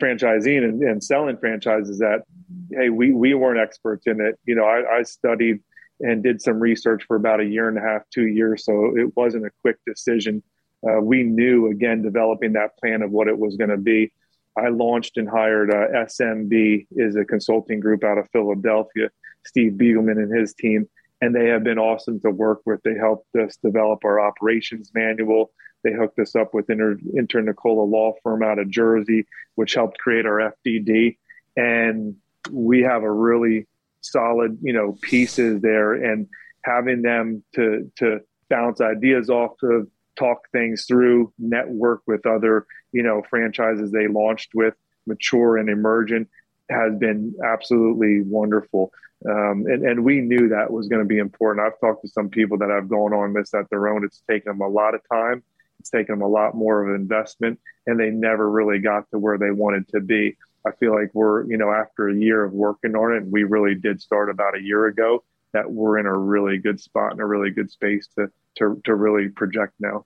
franchising 0.00 0.64
and, 0.64 0.82
and 0.82 1.02
selling 1.02 1.38
franchises 1.38 1.98
that, 2.00 2.22
hey, 2.70 2.90
we, 2.90 3.12
we 3.12 3.34
weren't 3.34 3.60
experts 3.60 4.06
in 4.06 4.20
it. 4.20 4.38
You 4.44 4.56
know, 4.56 4.64
I, 4.64 4.98
I 4.98 5.02
studied 5.02 5.60
and 6.00 6.22
did 6.22 6.42
some 6.42 6.58
research 6.58 7.04
for 7.06 7.16
about 7.16 7.40
a 7.40 7.44
year 7.44 7.68
and 7.68 7.78
a 7.78 7.80
half, 7.80 8.02
two 8.12 8.26
years. 8.26 8.64
So 8.64 8.96
it 8.96 9.16
wasn't 9.16 9.46
a 9.46 9.50
quick 9.62 9.76
decision. 9.86 10.42
Uh, 10.86 11.00
we 11.00 11.22
knew, 11.22 11.70
again, 11.70 12.02
developing 12.02 12.52
that 12.54 12.76
plan 12.78 13.00
of 13.02 13.10
what 13.10 13.28
it 13.28 13.38
was 13.38 13.56
going 13.56 13.70
to 13.70 13.78
be. 13.78 14.12
I 14.56 14.68
launched 14.68 15.16
and 15.16 15.28
hired 15.28 15.70
uh, 15.70 16.04
SMB 16.04 16.86
is 16.92 17.16
a 17.16 17.24
consulting 17.24 17.80
group 17.80 18.04
out 18.04 18.18
of 18.18 18.28
Philadelphia 18.30 19.08
Steve 19.46 19.72
Beagelman 19.72 20.22
and 20.22 20.36
his 20.36 20.54
team, 20.54 20.88
and 21.20 21.34
they 21.34 21.48
have 21.48 21.64
been 21.64 21.78
awesome 21.78 22.20
to 22.20 22.30
work 22.30 22.60
with. 22.66 22.82
They 22.82 22.94
helped 22.94 23.34
us 23.36 23.56
develop 23.56 24.04
our 24.04 24.20
operations 24.20 24.90
manual. 24.94 25.52
They 25.82 25.92
hooked 25.92 26.18
us 26.18 26.34
up 26.34 26.54
with 26.54 26.70
Inter, 26.70 26.96
Internicola 27.16 27.88
Law 27.90 28.14
Firm 28.22 28.42
out 28.42 28.58
of 28.58 28.70
Jersey, 28.70 29.26
which 29.54 29.74
helped 29.74 29.98
create 29.98 30.26
our 30.26 30.52
FDD. 30.66 31.18
And 31.56 32.16
we 32.50 32.82
have 32.82 33.02
a 33.02 33.10
really 33.10 33.66
solid, 34.00 34.58
you 34.62 34.72
know, 34.72 34.96
pieces 35.02 35.60
there, 35.60 35.94
and 35.94 36.26
having 36.62 37.02
them 37.02 37.44
to 37.54 37.90
to 37.96 38.20
bounce 38.48 38.80
ideas 38.80 39.30
off 39.30 39.52
of, 39.62 39.88
talk 40.16 40.48
things 40.52 40.84
through, 40.86 41.32
network 41.38 42.00
with 42.06 42.24
other, 42.26 42.66
you 42.92 43.02
know, 43.02 43.22
franchises 43.28 43.90
they 43.90 44.06
launched 44.06 44.50
with, 44.54 44.74
mature 45.06 45.56
and 45.56 45.68
emergent, 45.68 46.28
has 46.70 46.94
been 46.98 47.34
absolutely 47.44 48.22
wonderful. 48.22 48.92
Um, 49.28 49.64
and, 49.66 49.84
and 49.84 50.04
we 50.04 50.20
knew 50.20 50.48
that 50.48 50.70
was 50.70 50.88
going 50.88 51.02
to 51.02 51.08
be 51.08 51.18
important. 51.18 51.66
I've 51.66 51.80
talked 51.80 52.02
to 52.02 52.08
some 52.08 52.28
people 52.28 52.58
that 52.58 52.70
have 52.70 52.88
gone 52.88 53.14
on 53.14 53.32
this 53.32 53.54
at 53.54 53.68
their 53.70 53.88
own. 53.88 54.04
It's 54.04 54.22
taken 54.28 54.52
them 54.52 54.60
a 54.60 54.68
lot 54.68 54.94
of 54.94 55.00
time. 55.10 55.42
It's 55.80 55.90
taken 55.90 56.14
them 56.14 56.22
a 56.22 56.28
lot 56.28 56.54
more 56.54 56.82
of 56.82 56.94
an 56.94 57.00
investment, 57.00 57.58
and 57.86 57.98
they 57.98 58.10
never 58.10 58.50
really 58.50 58.78
got 58.78 59.10
to 59.10 59.18
where 59.18 59.38
they 59.38 59.50
wanted 59.50 59.88
to 59.88 60.00
be. 60.00 60.36
I 60.66 60.70
feel 60.72 60.94
like 60.94 61.10
we're, 61.14 61.44
you 61.46 61.58
know, 61.58 61.70
after 61.72 62.08
a 62.08 62.14
year 62.14 62.42
of 62.44 62.52
working 62.52 62.94
on 62.96 63.12
it, 63.12 63.22
and 63.22 63.32
we 63.32 63.44
really 63.44 63.74
did 63.74 64.00
start 64.00 64.30
about 64.30 64.56
a 64.56 64.62
year 64.62 64.86
ago, 64.86 65.22
that 65.52 65.70
we're 65.70 65.98
in 65.98 66.06
a 66.06 66.16
really 66.16 66.58
good 66.58 66.80
spot 66.80 67.12
and 67.12 67.20
a 67.20 67.26
really 67.26 67.50
good 67.50 67.70
space 67.70 68.08
to 68.18 68.28
to 68.56 68.80
to 68.84 68.94
really 68.94 69.28
project 69.28 69.72
now. 69.78 70.04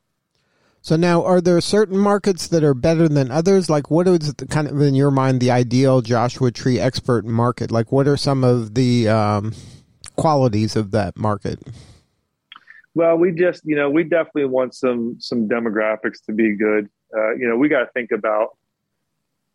So 0.81 0.97
now, 0.97 1.25
are 1.25 1.41
there 1.41 1.61
certain 1.61 1.99
markets 1.99 2.49
that 2.49 2.63
are 2.63 2.75
better 2.75 3.09
than 3.09 3.31
others? 3.31 3.69
Like, 3.69 3.91
what 3.91 4.07
is 4.07 4.35
the, 4.35 4.47
kind 4.47 4.69
of 4.69 4.81
in 4.81 4.95
your 4.95 5.11
mind 5.11 5.41
the 5.41 5.51
ideal 5.51 6.01
Joshua 6.01 6.51
Tree 6.51 6.79
expert 6.79 7.25
market? 7.25 7.71
Like, 7.71 7.91
what 7.91 8.07
are 8.07 8.17
some 8.17 8.45
of 8.45 8.75
the 8.75 9.09
um, 9.09 9.53
qualities 10.17 10.77
of 10.77 10.93
that 10.93 11.17
market? 11.17 11.61
Well, 12.95 13.17
we 13.17 13.33
just, 13.33 13.63
you 13.65 13.77
know, 13.77 13.91
we 13.91 14.05
definitely 14.05 14.47
want 14.47 14.75
some 14.75 15.17
some 15.19 15.49
demographics 15.49 16.25
to 16.27 16.33
be 16.33 16.57
good. 16.57 16.89
Uh, 17.17 17.35
you 17.35 17.49
know, 17.49 17.57
we 17.57 17.69
got 17.69 17.81
to 17.81 17.91
think 17.93 18.11
about 18.13 18.57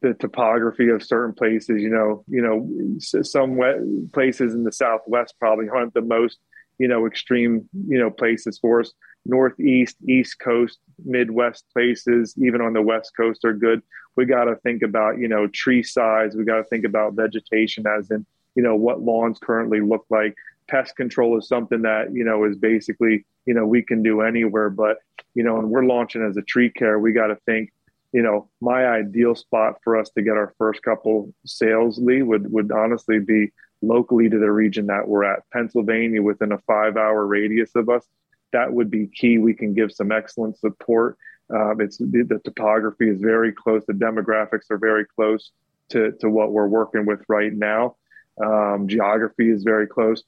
the 0.02 0.14
topography 0.14 0.90
of 0.90 1.02
certain 1.04 1.34
places. 1.34 1.82
You 1.82 1.90
know, 1.90 2.24
you 2.28 2.42
know, 2.42 3.00
some 3.00 4.10
places 4.14 4.54
in 4.54 4.64
the 4.64 4.72
Southwest 4.72 5.36
probably 5.40 5.68
aren't 5.70 5.94
the 5.94 6.02
most, 6.02 6.38
you 6.78 6.88
know, 6.88 7.08
extreme, 7.08 7.68
you 7.88 7.98
know, 7.98 8.12
places 8.12 8.60
for 8.60 8.82
us 8.82 8.94
northeast, 9.26 9.98
east 10.08 10.40
coast, 10.40 10.80
midwest 11.06 11.66
places, 11.74 12.36
even 12.38 12.62
on 12.62 12.74
the 12.74 12.82
west 12.82 13.14
coast 13.16 13.46
are 13.46 13.54
good. 13.54 13.82
We 14.16 14.26
got 14.26 14.46
to 14.46 14.56
think 14.58 14.84
about, 14.84 15.18
you 15.18 15.28
know, 15.28 15.48
tree 15.48 15.84
size. 15.84 16.36
We 16.36 16.44
got 16.44 16.58
to 16.58 16.64
think 16.66 16.86
about 16.86 17.14
vegetation 17.14 17.86
as 17.88 18.12
in, 18.12 18.26
you 18.56 18.64
know, 18.64 18.76
what 18.76 19.02
lawns 19.02 19.40
currently 19.40 19.82
look 19.82 20.06
like. 20.10 20.36
Pest 20.68 20.96
control 20.96 21.38
is 21.38 21.48
something 21.48 21.82
that, 21.82 22.14
you 22.14 22.24
know, 22.24 22.44
is 22.46 22.56
basically, 22.56 23.26
you 23.46 23.54
know, 23.54 23.66
we 23.66 23.82
can 23.82 24.04
do 24.04 24.22
anywhere. 24.22 24.70
But, 24.70 24.98
you 25.34 25.44
know, 25.44 25.58
and 25.58 25.70
we're 25.70 25.86
launching 25.86 26.26
as 26.26 26.38
a 26.38 26.42
tree 26.44 26.70
care, 26.70 27.00
we 27.00 27.12
got 27.12 27.28
to 27.28 27.38
think, 27.46 27.72
you 28.12 28.22
know, 28.22 28.50
my 28.62 28.86
ideal 28.86 29.36
spot 29.36 29.80
for 29.84 29.98
us 29.98 30.10
to 30.12 30.22
get 30.22 30.38
our 30.38 30.54
first 30.58 30.84
couple 30.84 31.34
sales, 31.46 31.98
Lee, 31.98 32.22
would, 32.22 32.52
would 32.52 32.72
honestly 32.72 33.20
be 33.20 33.52
locally 33.82 34.30
to 34.30 34.38
the 34.38 34.52
region 34.52 34.86
that 34.88 35.08
we're 35.08 35.24
at. 35.24 35.40
Pennsylvania, 35.52 36.22
within 36.22 36.52
a 36.52 36.60
five 36.60 36.96
hour 36.96 37.26
radius 37.26 37.72
of 37.76 37.90
us, 37.90 38.06
that 38.54 38.72
would 38.72 38.90
be 38.90 39.08
key. 39.08 39.38
We 39.38 39.54
can 39.54 39.74
give 39.74 39.92
some 39.92 40.12
excellent 40.12 40.58
support. 40.58 41.18
Um, 41.54 41.82
it's 41.82 41.98
the, 41.98 42.40
topography 42.44 43.10
is 43.10 43.20
very 43.20 43.52
close. 43.52 43.84
The 43.86 43.94
demographics 43.94 44.72
are 44.72 44.78
very 44.78 45.06
close 45.06 45.52
to, 45.90 46.14
to 46.22 46.30
what 46.30 46.52
we're 46.52 46.68
working 46.68 47.06
with 47.06 47.20
right 47.28 47.52
now. 47.52 47.98
Um, 48.44 48.88
geography 48.88 49.52
is 49.52 49.64
very 49.64 49.88
close. 49.88 50.24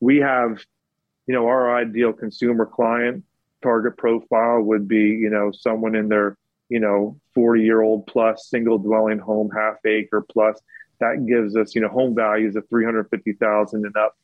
We 0.00 0.18
have, 0.18 0.58
you 1.26 1.34
know, 1.34 1.46
our 1.46 1.76
ideal 1.76 2.12
consumer 2.12 2.66
client 2.66 3.24
target 3.62 3.96
profile 3.96 4.60
would 4.60 4.88
be, 4.88 5.04
you 5.04 5.30
know, 5.30 5.52
someone 5.52 5.94
in 5.94 6.08
their, 6.08 6.36
you 6.68 6.80
know, 6.80 7.18
40 7.34 7.62
year 7.62 7.80
old 7.80 8.06
plus 8.06 8.48
single 8.48 8.78
dwelling 8.78 9.18
home, 9.18 9.50
half 9.54 9.76
acre 9.86 10.20
plus. 10.20 10.60
That 10.98 11.26
gives 11.26 11.56
us, 11.56 11.74
you 11.74 11.80
know, 11.80 11.88
home 11.88 12.14
values 12.14 12.56
of 12.56 12.68
350,000 12.68 13.84
and 13.84 13.96
up 13.96 14.16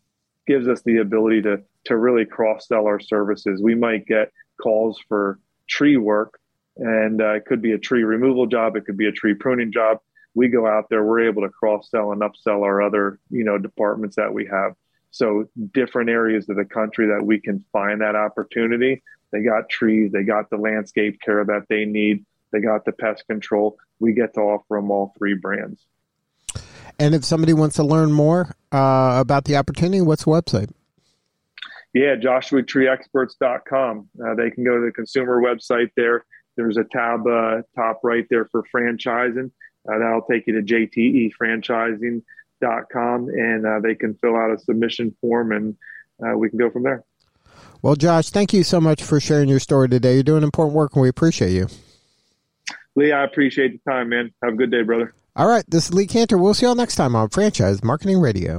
gives 0.47 0.67
us 0.69 0.83
the 0.83 0.99
ability 0.99 1.43
to 1.43 1.63
to 1.87 1.97
really 1.97 2.25
cross 2.25 2.69
sell 2.69 2.87
our 2.87 3.01
services. 3.01 3.63
We 3.63 3.75
might 3.75 4.07
get 4.07 4.31
calls 4.61 5.01
for 5.09 5.39
tree 5.69 5.97
work, 5.97 6.39
and 6.77 7.21
uh, 7.21 7.35
it 7.35 7.45
could 7.47 7.63
be 7.63 7.73
a 7.73 7.79
tree 7.79 8.05
removal 8.05 8.47
job, 8.47 8.77
it 8.77 8.85
could 8.85 8.97
be 8.97 9.09
a 9.09 9.13
tree 9.13 9.35
pruning 9.35 9.73
job. 9.73 9.99
We 10.35 10.49
go 10.49 10.67
out 10.67 10.89
there, 10.89 11.05
we're 11.05 11.29
able 11.29 11.43
to 11.43 11.51
cross 11.51 11.91
sell 11.91 12.13
and 12.13 12.23
upsell 12.23 12.63
our 12.63 12.83
other 12.83 13.19
you 13.31 13.45
know 13.45 13.59
departments 13.59 14.17
that 14.17 14.33
we 14.33 14.47
have. 14.47 14.75
So 15.11 15.45
different 15.75 16.09
areas 16.09 16.49
of 16.49 16.57
the 16.57 16.65
country 16.65 17.07
that 17.09 17.25
we 17.25 17.39
can 17.39 17.65
find 17.73 18.01
that 18.01 18.17
opportunity. 18.17 19.03
They 19.31 19.43
got 19.43 19.69
trees, 19.69 20.13
they 20.13 20.25
got 20.25 20.49
the 20.51 20.57
landscape 20.57 21.21
care 21.23 21.45
that 21.45 21.67
they 21.69 21.85
need, 21.85 22.25
they 22.51 22.61
got 22.61 22.85
the 22.85 22.93
pest 22.93 23.27
control. 23.27 23.77
We 23.99 24.15
get 24.15 24.35
to 24.35 24.41
offer 24.41 24.77
them 24.77 24.91
all 24.91 25.15
three 25.19 25.35
brands. 25.35 25.87
And 26.99 27.15
if 27.15 27.25
somebody 27.25 27.53
wants 27.53 27.77
to 27.77 27.83
learn 27.83 28.13
more 28.13 28.55
uh, 28.71 29.19
about 29.21 29.45
the 29.45 29.57
opportunity, 29.57 30.01
what's 30.01 30.25
the 30.25 30.31
website? 30.31 30.71
Yeah, 31.95 32.17
joshuatreeexperts.com. 32.17 34.09
Uh, 34.25 34.35
they 34.35 34.51
can 34.51 34.65
go 34.65 34.81
to 34.81 34.87
the 34.87 34.93
consumer 34.93 35.43
website 35.43 35.91
there. 35.97 36.25
There's 36.57 36.79
a 36.79 36.85
tab 36.85 37.27
uh, 37.27 37.63
top 37.77 38.01
right 38.03 38.27
there 38.31 38.47
for 38.47 38.65
franchising. 38.75 39.51
Uh, 39.89 39.99
that'll 39.99 40.23
take 40.31 40.47
you 40.47 40.55
to 40.55 40.63
jtefranchising.com 40.63 43.29
and 43.29 43.67
uh, 43.67 43.81
they 43.81 43.95
can 43.95 44.15
fill 44.15 44.37
out 44.37 44.53
a 44.53 44.59
submission 44.59 45.15
form 45.21 45.53
and 45.53 45.77
uh, 46.25 46.35
we 46.37 46.49
can 46.49 46.59
go 46.59 46.71
from 46.71 46.85
there. 46.85 47.05
Well, 47.83 47.97
Josh, 47.97 48.31
thank 48.31 48.53
you 48.53 48.63
so 48.63 48.81
much 48.81 49.03
for 49.03 49.19
sharing 49.19 49.49
your 49.49 49.59
story 49.59 49.89
today. 49.89 50.15
You're 50.15 50.23
doing 50.23 50.45
important 50.45 50.77
work 50.77 50.95
and 50.95 51.03
we 51.03 51.09
appreciate 51.09 51.51
you. 51.51 51.67
Lee, 52.95 53.13
I 53.13 53.25
appreciate 53.25 53.73
the 53.73 53.81
time, 53.91 54.11
man. 54.11 54.33
Have 54.43 54.53
a 54.55 54.57
good 54.57 54.71
day, 54.71 54.83
brother. 54.83 55.15
All 55.35 55.49
right, 55.49 55.65
this 55.67 55.87
is 55.87 55.95
Lee 55.95 56.07
Kantor. 56.07 56.39
We'll 56.39 56.55
see 56.55 56.67
y'all 56.67 56.75
next 56.75 56.97
time 56.97 57.17
on 57.17 57.31
Franchise 57.31 57.83
Marketing 57.83 58.21
Radio. 58.21 58.59